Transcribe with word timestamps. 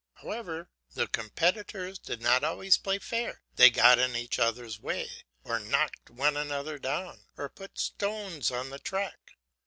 However, 0.15 0.67
the 0.95 1.05
competitors 1.05 1.99
did 1.99 2.23
not 2.23 2.43
always 2.43 2.75
play 2.75 2.97
fair, 2.97 3.43
they 3.55 3.69
got 3.69 3.99
in 3.99 4.15
each 4.15 4.39
other's 4.39 4.79
way, 4.79 5.07
or 5.43 5.59
knocked 5.59 6.09
one 6.09 6.35
another 6.35 6.79
down, 6.79 7.27
or 7.37 7.49
put 7.49 7.77
stones 7.77 8.49
on 8.49 8.71
the 8.71 8.79
track. 8.79 9.37